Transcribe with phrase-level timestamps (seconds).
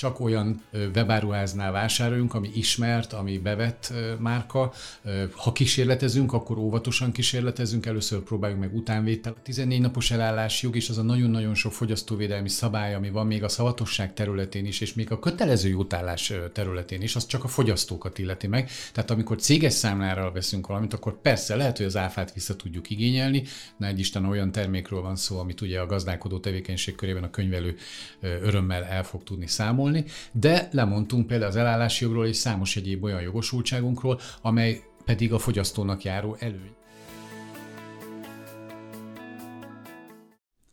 [0.00, 0.62] csak olyan
[0.94, 4.72] webáruháznál vásároljunk, ami ismert, ami bevett márka.
[5.32, 9.32] Ha kísérletezünk, akkor óvatosan kísérletezünk, először próbáljuk meg utánvétel.
[9.36, 13.42] A 14 napos elállás jog és az a nagyon-nagyon sok fogyasztóvédelmi szabály, ami van még
[13.42, 18.18] a szavatosság területén is, és még a kötelező jutállás területén is, az csak a fogyasztókat
[18.18, 18.70] illeti meg.
[18.92, 23.42] Tehát amikor céges számlára veszünk valamit, akkor persze lehet, hogy az áfát vissza tudjuk igényelni,
[23.76, 27.76] na egy Isten olyan termékről van szó, amit ugye a gazdálkodó tevékenység körében a könyvelő
[28.20, 33.04] örömmel el fog tudni számolni, számolni, de lemondtunk például az elállási jogról és számos egyéb
[33.04, 36.76] olyan jogosultságunkról, amely pedig a fogyasztónak járó előny.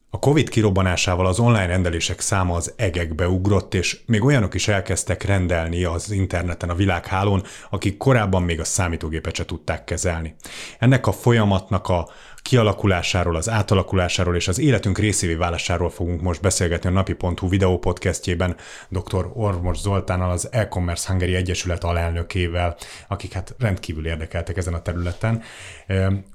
[0.09, 5.23] A Covid kirobbanásával az online rendelések száma az egekbe ugrott, és még olyanok is elkezdtek
[5.23, 10.35] rendelni az interneten a világhálón, akik korábban még a számítógépet se tudták kezelni.
[10.79, 12.09] Ennek a folyamatnak a
[12.49, 18.55] kialakulásáról, az átalakulásáról és az életünk részévé válásáról fogunk most beszélgetni a napi.hu videó podcastjében
[18.89, 19.29] dr.
[19.33, 22.75] Ormos Zoltánnal, az e-commerce Hungary Egyesület alelnökével,
[23.07, 25.43] akik hát rendkívül érdekeltek ezen a területen.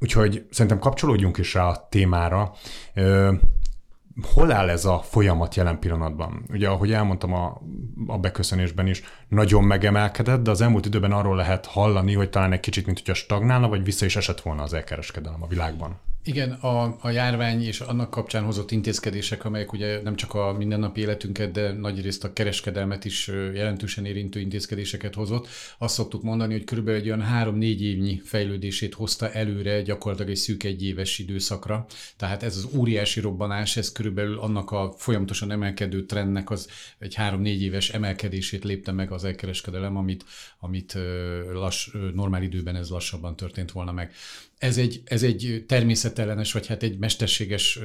[0.00, 2.52] Úgyhogy szerintem kapcsolódjunk is rá a témára
[4.23, 6.45] hol áll ez a folyamat jelen pillanatban?
[6.51, 7.61] Ugye, ahogy elmondtam a,
[8.07, 12.61] a beköszönésben is, nagyon megemelkedett, de az elmúlt időben arról lehet hallani, hogy talán egy
[12.61, 16.01] kicsit, mint hogyha stagnálna, vagy vissza is esett volna az elkereskedelem a világban.
[16.25, 21.01] Igen, a, a járvány és annak kapcsán hozott intézkedések, amelyek ugye nem csak a mindennapi
[21.01, 25.48] életünket, de nagyrészt a kereskedelmet is jelentősen érintő intézkedéseket hozott.
[25.79, 30.63] Azt szoktuk mondani, hogy körülbelül egy olyan három-négy évnyi fejlődését hozta előre gyakorlatilag egy szűk
[30.63, 31.87] egyéves időszakra.
[32.17, 37.63] Tehát ez az óriási robbanás, ez körülbelül annak a folyamatosan emelkedő trendnek az egy három-négy
[37.63, 40.25] éves emelkedését lépte meg az elkereskedelem, amit,
[40.59, 40.98] amit
[41.53, 44.13] lass, normál időben ez lassabban történt volna meg
[44.61, 47.78] ez egy, ez egy természetellenes, vagy hát egy mesterséges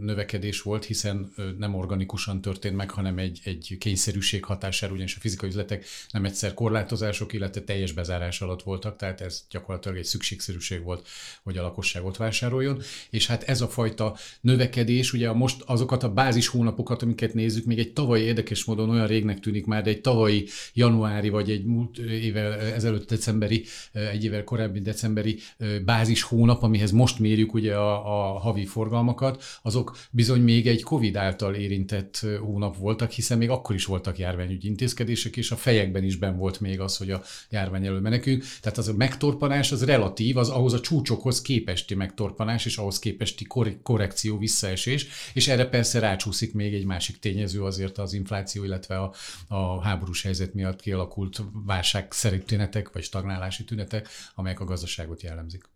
[0.00, 5.48] növekedés volt, hiszen nem organikusan történt meg, hanem egy, egy kényszerűség hatására, ugyanis a fizikai
[5.48, 11.08] üzletek nem egyszer korlátozások, illetve teljes bezárás alatt voltak, tehát ez gyakorlatilag egy szükségszerűség volt,
[11.42, 12.82] hogy a lakosságot vásároljon.
[13.10, 17.78] És hát ez a fajta növekedés, ugye most azokat a bázis hónapokat, amiket nézzük, még
[17.78, 21.98] egy tavalyi érdekes módon olyan régnek tűnik már, de egy tavalyi januári, vagy egy múlt
[21.98, 25.38] évvel ezelőtt decemberi, egy évvel korábbi decemberi
[25.92, 31.16] bázis hónap, amihez most mérjük ugye a, a havi forgalmakat, azok bizony még egy COVID
[31.16, 36.16] által érintett hónap voltak, hiszen még akkor is voltak járványügyi intézkedések, és a fejekben is
[36.16, 38.44] ben volt még az, hogy a járvány elől menekünk.
[38.60, 43.46] Tehát az a megtorpanás az relatív, az ahhoz a csúcsokhoz képesti megtorpanás, és ahhoz képesti
[43.82, 49.12] korrekció, visszaesés, és erre persze rácsúszik még egy másik tényező azért az infláció, illetve a,
[49.48, 55.70] a háborús helyzet miatt kialakult válságszerű tünetek, vagy stagnálási tünetek, amelyek a gazdaságot jellemzik.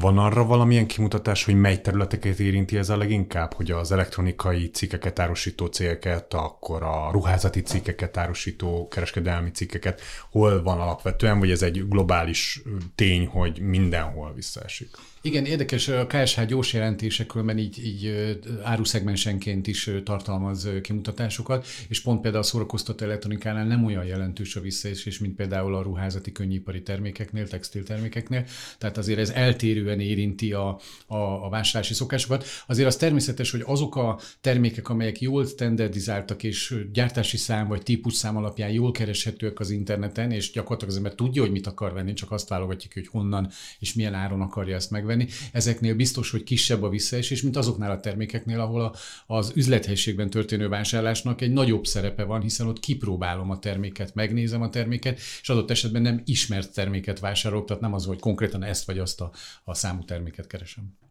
[0.00, 5.18] Van arra valamilyen kimutatás, hogy mely területeket érinti ez a leginkább, hogy az elektronikai cikkeket
[5.18, 11.88] árusító cégeket, akkor a ruházati cikkeket árusító kereskedelmi cikkeket, hol van alapvetően, vagy ez egy
[11.88, 12.62] globális
[12.94, 14.88] tény, hogy mindenhol visszaesik?
[15.26, 18.12] Igen, érdekes, a KSH gyors jelentésekről, mert így, így
[18.62, 25.18] áruszegmensenként is tartalmaz kimutatásokat, és pont például a szórakoztató elektronikánál nem olyan jelentős a visszaesés,
[25.18, 28.44] mint például a ruházati könnyipari termékeknél, textiltermékeknél,
[28.78, 30.68] tehát azért ez eltérően érinti a,
[31.06, 32.44] a, a vásárlási szokásokat.
[32.66, 38.36] Azért az természetes, hogy azok a termékek, amelyek jól standardizáltak és gyártási szám vagy típusszám
[38.36, 42.30] alapján jól kereshetőek az interneten, és gyakorlatilag az ember tudja, hogy mit akar venni, csak
[42.30, 45.30] azt válogatjuk, hogy honnan és milyen áron akarja ezt megvenni, venni.
[45.52, 48.94] Ezeknél biztos, hogy kisebb a visszaesés, mint azoknál a termékeknél, ahol a,
[49.34, 54.70] az üzlethelységben történő vásárlásnak egy nagyobb szerepe van, hiszen ott kipróbálom a terméket, megnézem a
[54.70, 58.98] terméket, és adott esetben nem ismert terméket vásárolok, tehát nem az, hogy konkrétan ezt vagy
[58.98, 59.30] azt a,
[59.64, 61.05] a számú terméket keresem.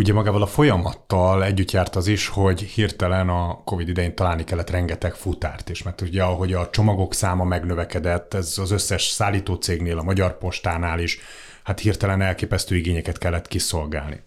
[0.00, 4.70] Ugye magával a folyamattal együtt járt az is, hogy hirtelen a Covid idején találni kellett
[4.70, 10.02] rengeteg futárt, és mert ugye ahogy a csomagok száma megnövekedett, ez az összes szállítócégnél, a
[10.02, 11.18] Magyar Postánál is
[11.62, 14.20] hát hirtelen elképesztő igényeket kellett kiszolgálni.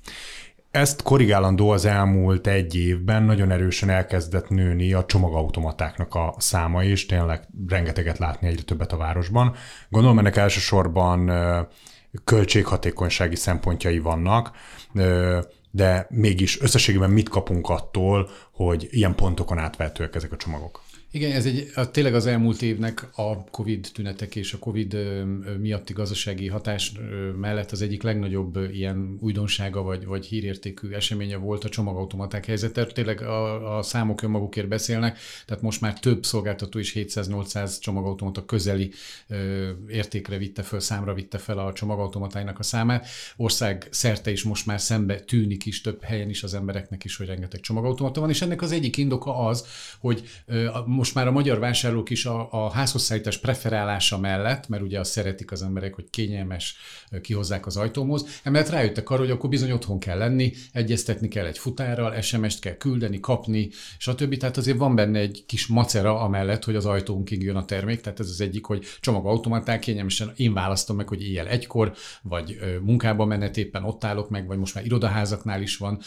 [0.71, 7.05] Ezt korrigálandó az elmúlt egy évben nagyon erősen elkezdett nőni a csomagautomatáknak a száma is,
[7.05, 9.55] tényleg rengeteget látni egyre többet a városban.
[9.89, 11.31] Gondolom ennek elsősorban
[12.23, 14.51] költséghatékonysági szempontjai vannak,
[15.75, 20.81] de mégis összességében mit kapunk attól, hogy ilyen pontokon átvehetőek ezek a csomagok?
[21.15, 24.97] Igen, ez egy, a, tényleg az elmúlt évnek a COVID tünetek és a COVID
[25.59, 26.91] miatti gazdasági hatás
[27.39, 32.85] mellett az egyik legnagyobb ilyen újdonsága vagy, vagy hírértékű eseménye volt a csomagautomaták helyzete.
[32.85, 38.91] Tényleg a, a számok önmagukért beszélnek, tehát most már több szolgáltató is 700-800 csomagautomata közeli
[39.27, 43.07] ö, értékre vitte fel, számra vitte fel a csomagautomatáinak a számát.
[43.37, 47.27] Ország szerte is most már szembe tűnik is több helyen is az embereknek is, hogy
[47.27, 49.65] rengeteg csomagautomata van, és ennek az egyik indoka az,
[49.99, 50.23] hogy
[51.03, 55.51] most már a magyar vásárlók is a, a házhozszállítás preferálása mellett, mert ugye azt szeretik
[55.51, 56.75] az emberek, hogy kényelmes,
[57.21, 61.57] kihozzák az ajtómhoz, emellett rájöttek arra, hogy akkor bizony otthon kell lenni, egyeztetni kell egy
[61.57, 64.37] futárral, SMS-t kell küldeni, kapni, stb.
[64.37, 68.19] Tehát azért van benne egy kis macera amellett, hogy az ajtónkig jön a termék, tehát
[68.19, 73.57] ez az egyik, hogy csomagautomaták kényelmesen én választom meg, hogy éjjel egykor, vagy munkába menet
[73.57, 75.99] éppen ott állok meg, vagy most már irodaházaknál is van,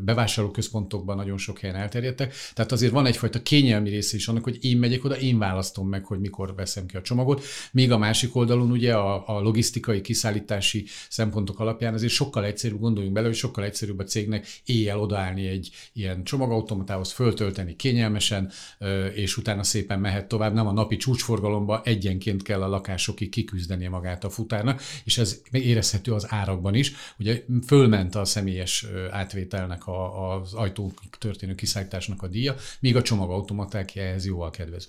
[0.00, 2.34] bevásárlóközpontokban nagyon sok helyen elterjedtek.
[2.54, 6.04] Tehát azért van egyfajta kényelmi része is annak, hogy én megyek oda, én választom meg,
[6.04, 7.44] hogy mikor veszem ki a csomagot.
[7.72, 13.14] Még a másik oldalon ugye a, a logisztikai, kiszállítási szempontok alapján azért sokkal egyszerűbb, gondoljunk
[13.14, 18.50] bele, hogy sokkal egyszerűbb a cégnek éjjel odaállni egy ilyen csomagautomatához, föltölteni kényelmesen,
[19.14, 20.54] és utána szépen mehet tovább.
[20.54, 26.12] Nem a napi csúcsforgalomba egyenként kell a lakásokig kiküzdenie magát a futárnak, és ez érezhető
[26.12, 26.92] az árakban is.
[27.18, 33.94] Ugye fölment a személyes átvételnek a, az ajtó történő kiszállításnak a díja, míg a csomagautomaták
[34.08, 34.88] ehhez jóval kedvező.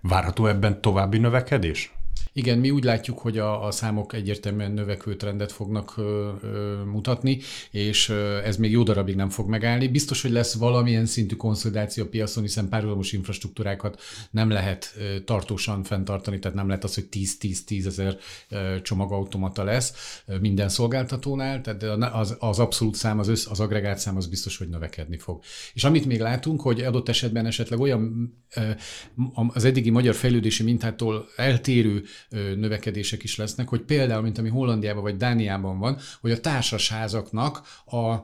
[0.00, 1.92] Várható ebben további növekedés?
[2.38, 7.38] Igen, mi úgy látjuk, hogy a, a számok egyértelműen növekvő trendet fognak ö, ö, mutatni,
[7.70, 9.88] és ö, ez még jó darabig nem fog megállni.
[9.88, 14.00] Biztos, hogy lesz valamilyen szintű konszolidáció a piacon, hiszen párhuzamos infrastruktúrákat
[14.30, 18.16] nem lehet ö, tartósan fenntartani, tehát nem lehet az, hogy 10-10-10 ezer
[18.82, 21.82] csomagautomata lesz minden szolgáltatónál, tehát
[22.14, 25.42] az, az abszolút szám, az, össz, az agregát szám az biztos, hogy növekedni fog.
[25.74, 28.32] És amit még látunk, hogy adott esetben esetleg olyan
[29.52, 35.16] az eddigi magyar fejlődési mintától eltérő növekedések is lesznek, hogy például, mint ami Hollandiában vagy
[35.16, 38.14] Dániában van, hogy a társasházaknak a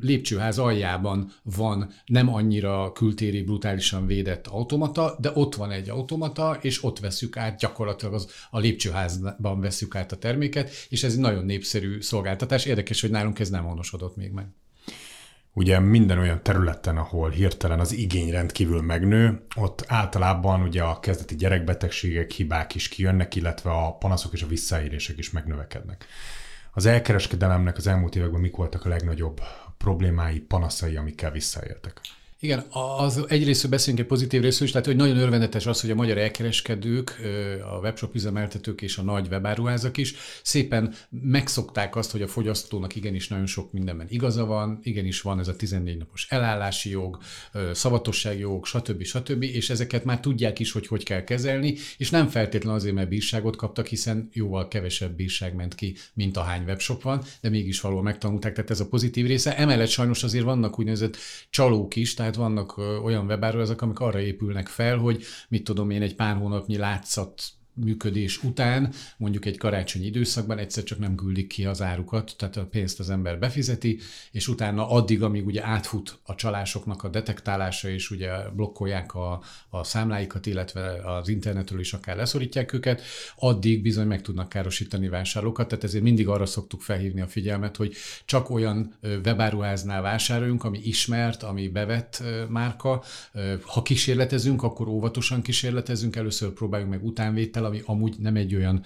[0.00, 6.84] lépcsőház aljában van nem annyira kültéri, brutálisan védett automata, de ott van egy automata, és
[6.84, 11.44] ott veszük át, gyakorlatilag az, a lépcsőházban veszük át a terméket, és ez egy nagyon
[11.44, 12.64] népszerű szolgáltatás.
[12.64, 14.46] Érdekes, hogy nálunk ez nem honosodott még meg.
[15.52, 21.36] Ugye minden olyan területen, ahol hirtelen az igény rendkívül megnő, ott általában ugye a kezdeti
[21.36, 26.06] gyerekbetegségek, hibák is kijönnek, illetve a panaszok és a visszaérések is megnövekednek.
[26.72, 29.40] Az elkereskedelemnek az elmúlt években mik voltak a legnagyobb
[29.78, 32.00] problémái, panaszai, amikkel visszaéltek?
[32.42, 32.64] Igen,
[32.96, 36.18] az egyrészt beszélünk egy pozitív részről is, tehát hogy nagyon örvendetes az, hogy a magyar
[36.18, 37.20] elkereskedők,
[37.72, 43.28] a webshop üzemeltetők és a nagy webáruházak is szépen megszokták azt, hogy a fogyasztónak igenis
[43.28, 47.18] nagyon sok mindenben igaza van, igenis van ez a 14 napos elállási jog,
[47.72, 49.02] szavatossági jog, stb.
[49.02, 49.42] stb.
[49.42, 53.56] és ezeket már tudják is, hogy hogy kell kezelni, és nem feltétlenül azért, mert bírságot
[53.56, 58.00] kaptak, hiszen jóval kevesebb bírság ment ki, mint a hány webshop van, de mégis való
[58.00, 59.56] megtanulták, tehát ez a pozitív része.
[59.56, 61.16] Emellett sajnos azért vannak úgynevezett
[61.50, 66.02] csalók is, tehát tehát vannak olyan webáruházak, amik arra épülnek fel, hogy mit tudom én,
[66.02, 67.42] egy pár hónapnyi látszat
[67.74, 72.66] működés után, mondjuk egy karácsonyi időszakban egyszer csak nem küldik ki az árukat, tehát a
[72.66, 73.98] pénzt az ember befizeti,
[74.30, 79.84] és utána addig, amíg ugye átfut a csalásoknak a detektálása, és ugye blokkolják a, a
[79.84, 83.02] számláikat, illetve az internetről is akár leszorítják őket,
[83.36, 87.94] addig bizony meg tudnak károsítani vásárlókat, tehát ezért mindig arra szoktuk felhívni a figyelmet, hogy
[88.24, 88.94] csak olyan
[89.24, 93.02] webáruháznál vásároljunk, ami ismert, ami bevett márka.
[93.62, 98.84] Ha kísérletezünk, akkor óvatosan kísérletezünk, először próbáljunk meg utánvétel, ami amúgy nem egy olyan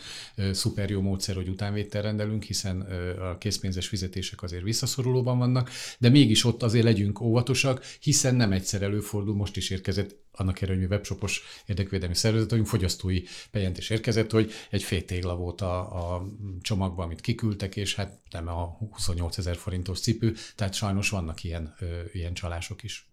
[0.53, 2.81] szuper jó módszer, hogy utánvétel rendelünk, hiszen
[3.21, 8.83] a készpénzes fizetések azért visszaszorulóban vannak, de mégis ott azért legyünk óvatosak, hiszen nem egyszer
[8.83, 14.53] előfordul, most is érkezett annak erre, hogy webshopos érdekvédelmi szervezet vagyunk, fogyasztói bejelentés érkezett, hogy
[14.71, 15.79] egy fél tégla volt a,
[16.15, 16.27] a
[16.61, 21.75] csomagban, amit kiküldtek, és hát nem a 28 ezer forintos cipő, tehát sajnos vannak ilyen,
[21.81, 23.09] ö, ilyen csalások is.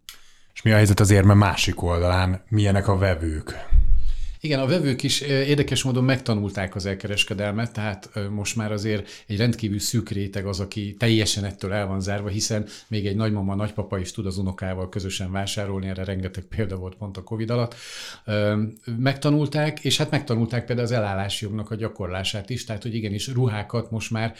[0.53, 2.43] És mi a helyzet az érme másik oldalán?
[2.47, 3.53] Milyenek a vevők?
[4.43, 9.79] Igen, a vevők is érdekes módon megtanulták az elkereskedelmet, tehát most már azért egy rendkívül
[9.79, 14.11] szűk réteg az, aki teljesen ettől el van zárva, hiszen még egy nagymama, nagypapa is
[14.11, 17.75] tud az unokával közösen vásárolni, erre rengeteg példa volt pont a Covid alatt.
[18.97, 23.91] Megtanulták, és hát megtanulták például az elállási jognak a gyakorlását is, tehát hogy igenis ruhákat
[23.91, 24.35] most már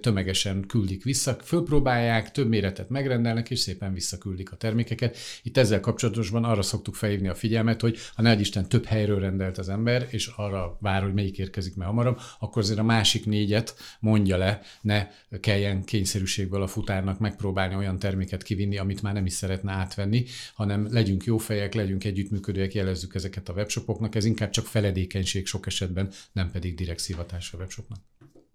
[0.00, 5.16] tömegesen küldik vissza, fölpróbálják, több méretet megrendelnek, és szépen visszaküldik a termékeket.
[5.42, 9.42] Itt ezzel kapcsolatosban arra szoktuk felhívni a figyelmet, hogy ha ne Isten több helyről rendel
[9.44, 13.26] rendelt az ember, és arra vár, hogy melyik érkezik meg hamarabb, akkor azért a másik
[13.26, 15.08] négyet mondja le, ne
[15.40, 20.24] kelljen kényszerűségből a futárnak megpróbálni olyan terméket kivinni, amit már nem is szeretne átvenni,
[20.54, 25.66] hanem legyünk jó fejek, legyünk együttműködőek, jelezzük ezeket a webshopoknak, ez inkább csak feledékenység sok
[25.66, 27.98] esetben, nem pedig direkt szivatás a webshopnak.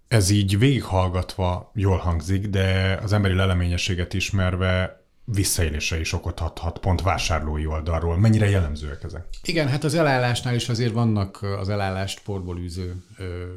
[0.08, 7.02] Ez így végighallgatva jól hangzik, de az emberi leleményességet ismerve visszaélésre is okot adhat pont
[7.02, 8.18] vásárlói oldalról.
[8.18, 9.26] Mennyire jellemzőek ezek?
[9.44, 12.96] Igen, hát az elállásnál is azért vannak az elállást porból űző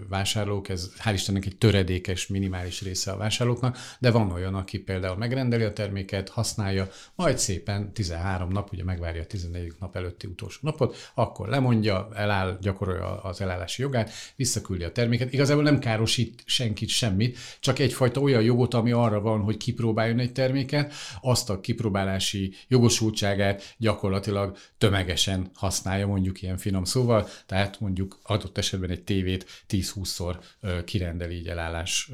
[0.09, 5.17] vásárlók, ez hál' Istennek egy töredékes, minimális része a vásárlóknak, de van olyan, aki például
[5.17, 9.73] megrendeli a terméket, használja, majd szépen 13 nap, ugye megvárja a 14.
[9.81, 15.33] nap előtti utolsó napot, akkor lemondja, eláll, gyakorolja az elállási jogát, visszaküldi a terméket.
[15.33, 20.33] Igazából nem károsít senkit semmit, csak egyfajta olyan jogot, ami arra van, hogy kipróbáljon egy
[20.33, 28.59] terméket, azt a kipróbálási jogosultságát gyakorlatilag tömegesen használja, mondjuk ilyen finom szóval, tehát mondjuk adott
[28.59, 30.37] esetben egy tévét 10-20-szor
[30.85, 32.11] kirendel így elállás,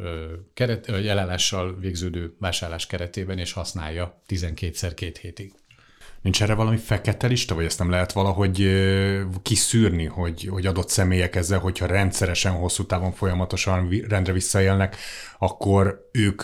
[0.54, 5.52] keret, elállással végződő vásárlás keretében, és használja 12-szer két hétig.
[6.22, 8.68] Nincs erre valami fekete lista, vagy ezt nem lehet valahogy
[9.42, 14.96] kiszűrni, hogy, hogy adott személyek ezzel, hogyha rendszeresen, hosszú távon folyamatosan rendre visszaélnek,
[15.38, 16.42] akkor ők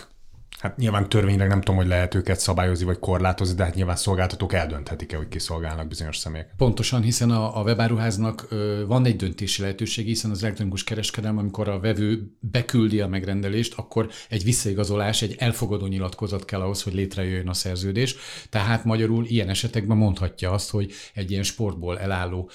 [0.65, 4.53] Hát nyilván törvényleg nem tudom, hogy lehet őket szabályozni vagy korlátozni, de hát nyilván szolgáltatók
[4.53, 6.55] eldönthetik-e, hogy kiszolgálnak bizonyos személyek.
[6.57, 8.49] Pontosan, hiszen a, a webáruháznak
[8.87, 14.11] van egy döntési lehetőség, hiszen az elektronikus kereskedelem, amikor a vevő beküldi a megrendelést, akkor
[14.29, 18.17] egy visszaigazolás, egy elfogadó nyilatkozat kell ahhoz, hogy létrejöjjön a szerződés.
[18.51, 22.51] Tehát magyarul ilyen esetekben mondhatja azt, hogy egy ilyen sportból elálló,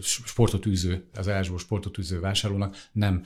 [0.00, 3.24] sportot űző, az elállásból sportot űző vásárlónak nem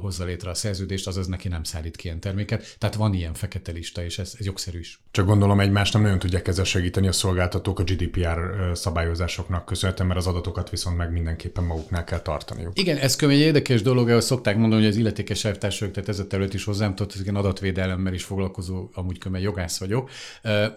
[0.00, 3.72] hozza létre a szerződést, azaz neki nem szállít ki ilyen terméket tehát van ilyen fekete
[3.72, 5.00] lista, és ez, ez jogszerű is.
[5.10, 8.38] Csak gondolom egymást nem nagyon tudják ezzel segíteni a szolgáltatók a GDPR
[8.72, 12.78] szabályozásoknak köszönhetően, mert az adatokat viszont meg mindenképpen maguknál kell tartaniuk.
[12.78, 16.26] Igen, ez egy érdekes dolog, ahogy szokták mondani, hogy az illetékes elvtársak, tehát ez a
[16.26, 20.10] terület is hozzám tudott, hogy adatvédelemmel is foglalkozó, amúgy kömmel jogász vagyok.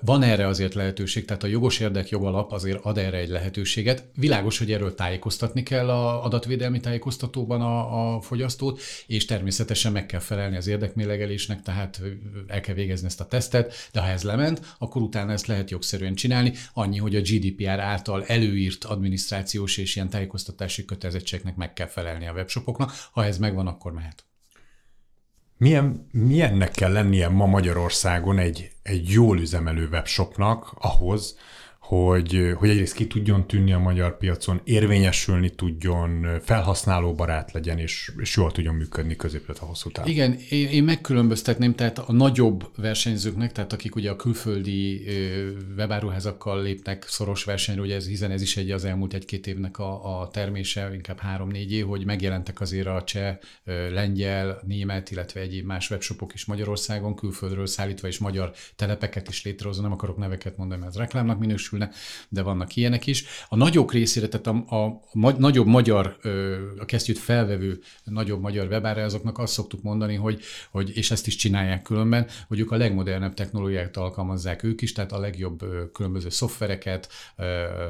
[0.01, 4.05] Van erre azért lehetőség, tehát a jogos érdek jogalap azért ad erre egy lehetőséget.
[4.15, 10.19] Világos, hogy erről tájékoztatni kell a adatvédelmi tájékoztatóban a, a fogyasztót, és természetesen meg kell
[10.19, 12.01] felelni az érdekmélegelésnek, tehát tehát
[12.47, 16.15] el kell végezni ezt a tesztet, de ha ez lement, akkor utána ezt lehet jogszerűen
[16.15, 22.27] csinálni, annyi, hogy a GDPR által előírt adminisztrációs és ilyen tájékoztatási kötelezettségnek meg kell felelni
[22.27, 24.25] a webshopoknak, ha ez megvan, akkor mehet.
[25.57, 31.37] Milyen, milyennek kell lennie ma Magyarországon egy, egy jól üzemelő webshopnak ahhoz,
[31.87, 38.35] hogy, hogy egyrészt ki tudjon tűnni a magyar piacon, érvényesülni tudjon, felhasználóbarát legyen, és, és
[38.35, 40.11] jól tudjon működni középlet a hosszú távon.
[40.11, 45.05] Igen, én, én megkülönböztetném, tehát a nagyobb versenyzőknek, tehát akik ugye a külföldi
[45.77, 50.19] webáruházakkal lépnek szoros versenyre, ugye ez, hiszen ez is egy az elmúlt egy-két évnek a,
[50.19, 53.37] a termése, inkább három-négy év, hogy megjelentek azért a cseh,
[53.91, 59.81] lengyel, német, illetve egyéb más webshopok is Magyarországon, külföldről szállítva és magyar telepeket is létrehozva,
[59.81, 61.89] nem akarok neveket mondani, mert ez reklámnak minősül, érvényesülne,
[62.29, 63.25] de vannak ilyenek is.
[63.49, 64.85] A nagyok részére, tehát a, a,
[65.27, 66.17] a nagyobb magyar,
[66.77, 70.41] a kesztyűt felvevő nagyobb magyar webárazóknak azt szoktuk mondani, hogy,
[70.71, 75.11] hogy, és ezt is csinálják különben, hogy ők a legmodernebb technológiákat alkalmazzák ők is, tehát
[75.11, 77.09] a legjobb különböző szoftvereket,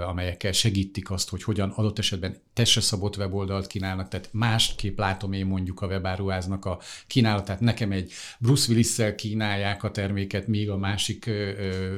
[0.08, 5.46] amelyekkel segítik azt, hogy hogyan adott esetben testre szabott weboldalt kínálnak, tehát másképp látom én
[5.46, 7.60] mondjuk a webáruháznak a kínálatát.
[7.60, 11.30] Nekem egy Bruce willis kínálják a terméket, míg a másik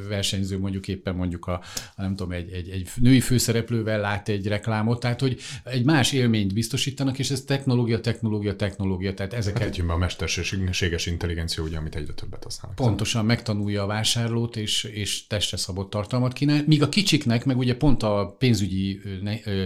[0.08, 1.62] versenyző mondjuk éppen mondjuk a,
[1.96, 6.54] nem tudom, egy, egy, egy női főszereplővel lát egy reklámot, tehát hogy egy más élményt
[6.54, 9.76] biztosítanak, és ez technológia, technológia, technológia, tehát ezeket...
[9.78, 12.78] Hát a mesterséges intelligencia, ugye, amit egyre többet használnak.
[12.78, 17.76] Pontosan megtanulja a vásárlót, és, és testre szabott tartalmat kínál, míg a kicsiknek, meg ugye
[17.76, 19.02] pont a pénzügyi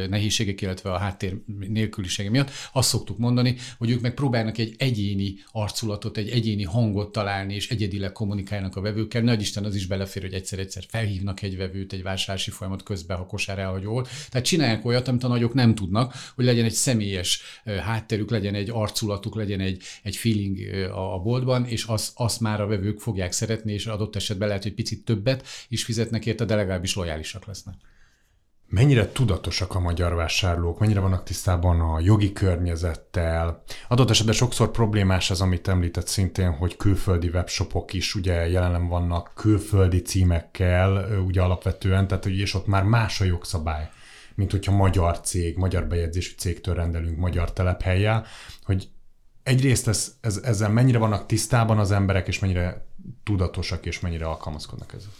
[0.09, 5.35] nehézségek, illetve a háttér nélkülisége miatt azt szoktuk mondani, hogy ők meg próbálnak egy egyéni
[5.51, 9.21] arculatot, egy egyéni hangot találni, és egyedileg kommunikálnak a vevőkkel.
[9.21, 13.25] Nagy Isten az is belefér, hogy egyszer-egyszer felhívnak egy vevőt, egy vásárlási folyamat közben, ha
[13.25, 18.29] kosár elhagyó Tehát csinálják olyat, amit a nagyok nem tudnak, hogy legyen egy személyes hátterük,
[18.29, 20.59] legyen egy arculatuk, legyen egy, egy feeling
[20.91, 24.73] a boltban, és azt, azt már a vevők fogják szeretni, és adott esetben lehet, hogy
[24.73, 27.75] picit többet is fizetnek érte, de legalábbis lojálisak lesznek.
[28.73, 33.63] Mennyire tudatosak a magyar vásárlók, mennyire vannak tisztában a jogi környezettel.
[33.87, 39.31] Adott esetben sokszor problémás az, amit említett szintén, hogy külföldi webshopok is ugye jelen vannak
[39.35, 43.89] külföldi címekkel, ugye alapvetően, tehát és ott már más a jogszabály,
[44.35, 48.25] mint hogyha magyar cég, magyar bejegyzésű cégtől rendelünk magyar telephelyjel,
[48.63, 48.89] hogy
[49.43, 52.85] egyrészt ez, ez, ezzel mennyire vannak tisztában az emberek, és mennyire
[53.23, 55.11] tudatosak, és mennyire alkalmazkodnak ezzel.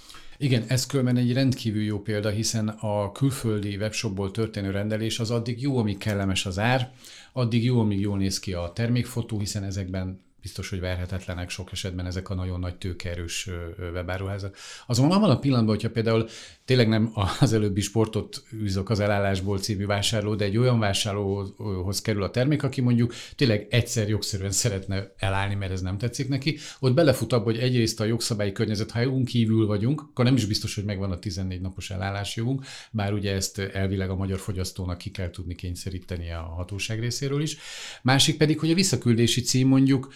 [0.43, 5.61] Igen, ez különben egy rendkívül jó példa, hiszen a külföldi webshopból történő rendelés az addig
[5.61, 6.91] jó, amíg kellemes az ár,
[7.33, 12.05] addig jó, amíg jól néz ki a termékfotó, hiszen ezekben biztos, hogy verhetetlenek sok esetben
[12.05, 13.49] ezek a nagyon nagy tőkerős
[13.93, 14.57] webáruházak.
[14.87, 16.27] Azonban abban a pillanatban, hogyha például
[16.65, 22.23] tényleg nem az előbbi sportot űzök az elállásból című vásárló, de egy olyan vásárlóhoz kerül
[22.23, 26.93] a termék, aki mondjuk tényleg egyszer jogszerűen szeretne elállni, mert ez nem tetszik neki, ott
[26.93, 30.75] belefut abba, hogy egyrészt a jogszabályi környezet, ha jogunk kívül vagyunk, akkor nem is biztos,
[30.75, 35.11] hogy megvan a 14 napos elállási jogunk, bár ugye ezt elvileg a magyar fogyasztónak ki
[35.11, 37.57] kell tudni kényszeríteni a hatóság részéről is.
[38.01, 40.13] Másik pedig, hogy a visszaküldési cím mondjuk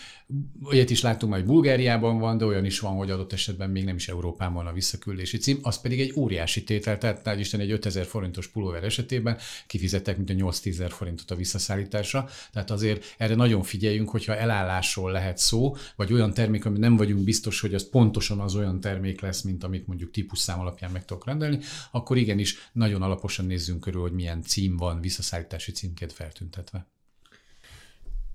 [0.64, 3.96] Olyat is láttunk hogy Bulgáriában van, de olyan is van, hogy adott esetben még nem
[3.96, 7.72] is Európában van a visszaküldési cím, az pedig egy óriási tétel, tehát nagy Isten egy
[7.72, 13.36] 5000 forintos pulóver esetében kifizettek mint a 8 10 forintot a visszaszállításra, tehát azért erre
[13.36, 17.90] nagyon figyeljünk, hogyha elállásról lehet szó, vagy olyan termék, ami nem vagyunk biztos, hogy az
[17.90, 21.60] pontosan az olyan termék lesz, mint amit mondjuk típusszám alapján meg tudok rendelni,
[21.92, 26.88] akkor igenis nagyon alaposan nézzünk körül, hogy milyen cím van visszaszállítási címként feltüntetve.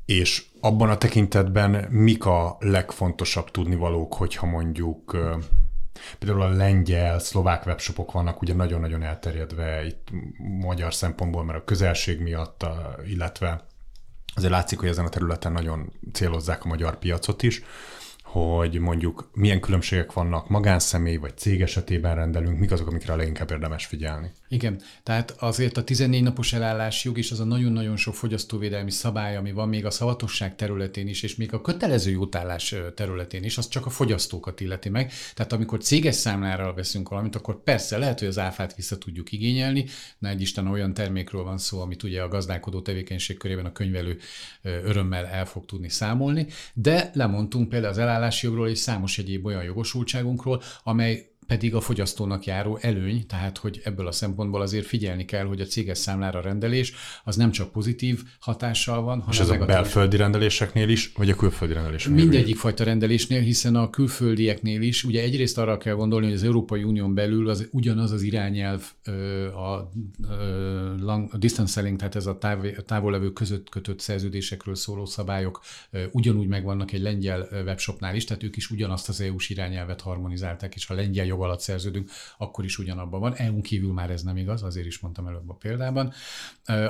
[0.04, 5.16] És abban a tekintetben mik a legfontosabb tudnivalók, hogyha mondjuk
[6.18, 10.08] Például a lengyel, szlovák webshopok vannak ugye nagyon-nagyon elterjedve itt
[10.60, 12.66] magyar szempontból, mert a közelség miatt,
[13.06, 13.66] illetve
[14.34, 17.62] azért látszik, hogy ezen a területen nagyon célozzák a magyar piacot is
[18.32, 23.86] hogy mondjuk milyen különbségek vannak magánszemély vagy cég esetében rendelünk, mik azok, amikre leginkább érdemes
[23.86, 24.30] figyelni.
[24.48, 29.36] Igen, tehát azért a 14 napos elállás jog is az a nagyon-nagyon sok fogyasztóvédelmi szabály,
[29.36, 33.68] ami van még a szavatosság területén is, és még a kötelező jótállás területén is, az
[33.68, 35.12] csak a fogyasztókat illeti meg.
[35.34, 39.84] Tehát amikor céges számlára veszünk valamit, akkor persze lehet, hogy az áfát vissza tudjuk igényelni,
[40.18, 44.18] na egy Isten olyan termékről van szó, amit ugye a gazdálkodó tevékenység körében a könyvelő
[44.62, 49.62] örömmel el fog tudni számolni, de lemondtunk például az elállási jogról és számos egyéb olyan
[49.62, 55.44] jogosultságunkról, amely pedig a fogyasztónak járó előny, tehát hogy ebből a szempontból azért figyelni kell,
[55.44, 56.92] hogy a céges számlára rendelés
[57.24, 61.34] az nem csak pozitív hatással van, hanem És ez a belföldi rendeléseknél is, vagy a
[61.34, 62.22] külföldi rendeléseknél?
[62.22, 66.82] Mindegyik fajta rendelésnél, hiszen a külföldieknél is, ugye egyrészt arra kell gondolni, hogy az Európai
[66.82, 68.82] Unión belül az ugyanaz az irányelv
[69.54, 69.90] a,
[71.30, 75.60] a distance selling, tehát ez a táv, távollevő között kötött szerződésekről szóló szabályok
[76.10, 80.90] ugyanúgy megvannak egy lengyel webshopnál is, tehát ők is ugyanazt az EU-s irányelvet harmonizálták, és
[80.90, 83.34] a lengyel jog alatt szerződünk, akkor is ugyanabban van.
[83.34, 86.12] EU-n kívül már ez nem igaz, azért is mondtam előbb a példában.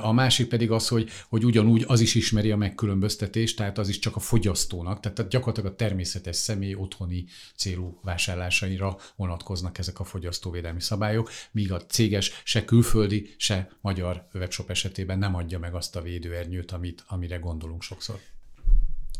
[0.00, 3.99] A másik pedig az, hogy, hogy ugyanúgy az is ismeri a megkülönböztetést, tehát az is
[3.99, 7.25] csak a fogyasztónak, tehát gyakorlatilag a természetes személy otthoni
[7.56, 14.71] célú vásárlásaira vonatkoznak ezek a fogyasztóvédelmi szabályok, míg a céges se külföldi, se magyar webshop
[14.71, 18.21] esetében nem adja meg azt a védőernyőt, amit, amire gondolunk sokszor.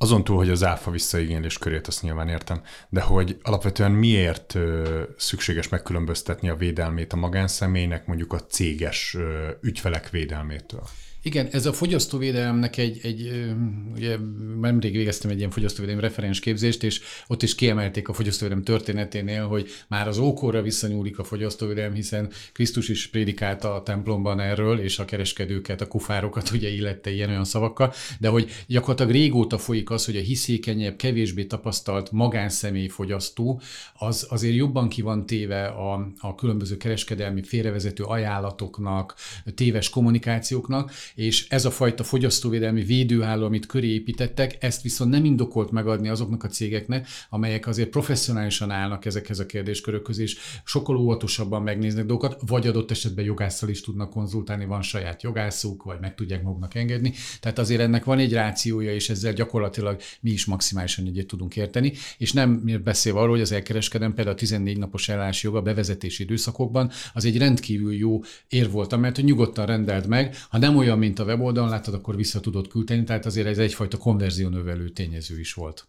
[0.03, 5.03] Azon túl, hogy az áfa visszaigénylés körét, azt nyilván értem, de hogy alapvetően miért ö,
[5.17, 10.83] szükséges megkülönböztetni a védelmét a magánszemélynek mondjuk a céges ö, ügyfelek védelmétől?
[11.25, 13.53] Igen, ez a fogyasztóvédelemnek egy, egy
[13.95, 14.17] ugye
[14.61, 19.71] nemrég végeztem egy ilyen fogyasztóvédelmi referens képzést, és ott is kiemelték a fogyasztóvédelem történeténél, hogy
[19.89, 25.05] már az ókorra visszanyúlik a fogyasztóvédelem, hiszen Krisztus is prédikálta a templomban erről, és a
[25.05, 30.21] kereskedőket, a kufárokat ugye illette ilyen-olyan szavakkal, de hogy gyakorlatilag régóta folyik az, hogy a
[30.21, 33.61] hiszékenyebb, kevésbé tapasztalt magánszemély fogyasztó,
[33.95, 39.15] az azért jobban ki van téve a, a különböző kereskedelmi félrevezető ajánlatoknak,
[39.55, 45.71] téves kommunikációknak, és ez a fajta fogyasztóvédelmi védőháló, amit köré építettek, ezt viszont nem indokolt
[45.71, 52.07] megadni azoknak a cégeknek, amelyek azért professzionálisan állnak ezekhez a kérdéskörökhöz, és sokkal óvatosabban megnéznek
[52.07, 56.75] dolgokat, vagy adott esetben jogásszal is tudnak konzultálni, van saját jogászuk, vagy meg tudják maguknak
[56.75, 57.13] engedni.
[57.41, 61.93] Tehát azért ennek van egy rációja, és ezzel gyakorlatilag mi is maximálisan egyet tudunk érteni,
[62.19, 66.91] és nem beszél arról, hogy az elkereskedem például a 14 napos ellási joga bevezetési időszakokban
[67.13, 71.19] az egy rendkívül jó ér volt, mert hogy nyugodtan rendelt meg, ha nem olyan, mint
[71.19, 75.87] a weboldalon láttad, akkor vissza tudod küldeni, tehát azért ez egyfajta konverziónövelő tényező is volt.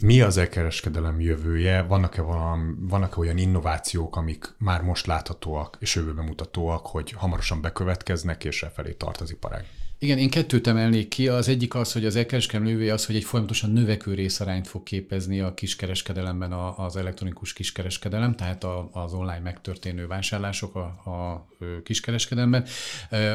[0.00, 1.82] Mi az e-kereskedelem jövője?
[1.82, 8.44] Vannak-e, valami, vannak-e olyan innovációk, amik már most láthatóak és jövőben mutatóak, hogy hamarosan bekövetkeznek,
[8.44, 9.66] és e felé tart az iparág?
[10.02, 11.28] Igen, én kettőt emelnék ki.
[11.28, 15.40] Az egyik az, hogy az elkereskedelem nővé az, hogy egy folyamatosan növekvő részarányt fog képezni
[15.40, 21.48] a kiskereskedelemben az elektronikus kiskereskedelem, tehát az online megtörténő vásárlások a, a
[21.82, 22.64] kiskereskedelemben.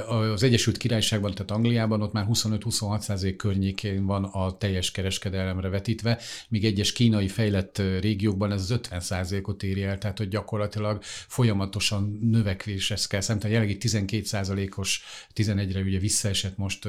[0.10, 6.66] Az Egyesült Királyságban, tehát Angliában ott már 25-26% környékén van a teljes kereskedelemre vetítve, míg
[6.66, 13.08] egyes kínai fejlett régiókban ez az 50 ot éri el, tehát hogy gyakorlatilag folyamatosan növekvéshez
[13.08, 13.54] kell számítani.
[13.54, 15.04] Jelenleg 12 os
[15.36, 16.88] 11-re ugye visszaesett lett most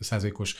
[0.00, 0.56] százalékos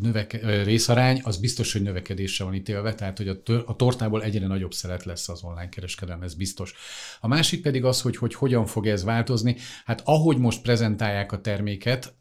[0.00, 3.36] növeke, részarány, az biztos, hogy növekedésre van ítélve, tehát hogy a,
[3.66, 6.74] a tortából egyre nagyobb szeret lesz az online kereskedelem, ez biztos.
[7.20, 9.56] A másik pedig az, hogy, hogy hogyan fog ez változni.
[9.84, 12.14] Hát ahogy most prezentálják a terméket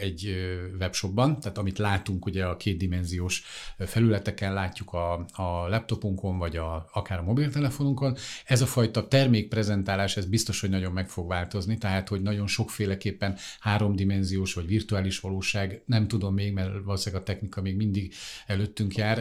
[0.00, 0.34] egy
[0.78, 3.42] webshopban, tehát amit látunk ugye a kétdimenziós
[3.78, 10.26] felületeken, látjuk a, a laptopunkon, vagy a, akár a mobiltelefonunkon, ez a fajta termékprezentálás, ez
[10.26, 16.08] biztos, hogy nagyon meg fog változni, tehát hogy nagyon sokféleképpen háromdimenziós vagy virtuális valóság, nem
[16.08, 18.14] tudom még, mert valószínűleg a technika még mindig
[18.46, 19.18] előttünk jár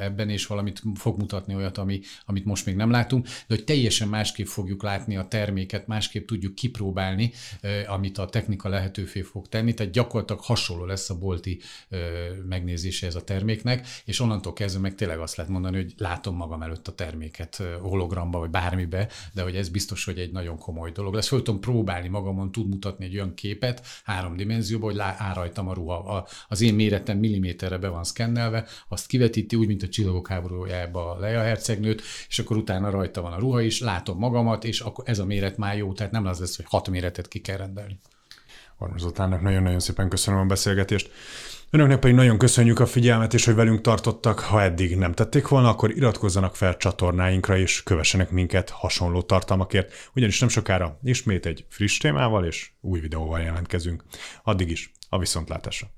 [0.00, 4.08] ebben, és valamit fog mutatni olyat, ami, amit most még nem látunk, de hogy teljesen
[4.08, 7.32] másképp fogjuk látni a terméket, másképp tudjuk kipróbálni,
[7.86, 11.60] amit a technika lehetővé fog tenni, tehát gyakorlatilag hasonló lesz a bolti
[12.48, 16.62] megnézése ez a terméknek, és onnantól kezdve meg tényleg azt lehet mondani, hogy látom magam
[16.62, 21.14] előtt a terméket hologramba, vagy bármibe, de hogy ez biztos, hogy egy nagyon komoly dolog
[21.14, 21.28] lesz.
[21.28, 24.36] Föl tudom próbálni magamon, tud mutatni egy olyan képet három
[24.68, 26.28] dimenzióban, hogy áll rajtam a ruha.
[26.48, 31.18] Az én méretem milliméterre be van szkennelve, azt kivetíti úgy, mint a csillagok háborújába a
[31.18, 35.18] Leia hercegnőt, és akkor utána rajta van a ruha is, látom magamat, és akkor ez
[35.18, 37.98] a méret már jó, tehát nem az lesz, hogy hat méretet ki kell rendelni.
[38.78, 41.10] Armazottának nagyon-nagyon szépen köszönöm a beszélgetést.
[41.70, 44.38] Önöknek pedig nagyon köszönjük a figyelmet, és hogy velünk tartottak.
[44.38, 50.40] Ha eddig nem tették volna, akkor iratkozzanak fel csatornáinkra, és kövessenek minket hasonló tartalmakért, ugyanis
[50.40, 54.04] nem sokára ismét egy friss témával és új videóval jelentkezünk.
[54.42, 55.97] Addig is a viszontlátásra!